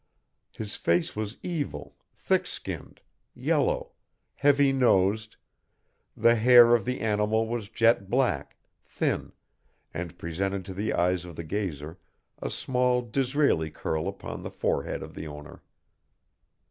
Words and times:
His 0.51 0.75
face 0.77 1.15
was 1.15 1.37
evil, 1.43 1.95
thick 2.15 2.47
skinned, 2.47 3.01
yellow, 3.35 3.91
heavy 4.33 4.73
nosed, 4.73 5.35
the 6.17 6.33
hair 6.33 6.73
of 6.73 6.85
the 6.85 7.01
animal 7.01 7.47
was 7.47 7.69
jet 7.69 8.09
black, 8.09 8.57
thin, 8.83 9.31
and 9.93 10.17
presented 10.17 10.65
to 10.65 10.73
the 10.73 10.91
eyes 10.91 11.23
of 11.23 11.35
the 11.35 11.43
gazer 11.43 11.99
a 12.41 12.49
small 12.49 13.03
Disraeli 13.03 13.69
curl 13.69 14.07
upon 14.07 14.41
the 14.41 14.49
forehead 14.49 15.03
of 15.03 15.13
the 15.13 15.27
owner. 15.27 15.61